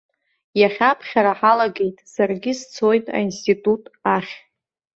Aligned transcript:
Иахьа 0.61 0.89
аԥхьара 0.91 1.33
ҳалагеит, 1.39 1.97
саргьы 2.13 2.51
сцоит 2.59 3.05
аинститут 3.17 3.83
ахь. 4.15 4.33